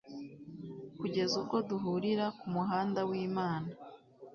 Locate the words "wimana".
3.09-3.71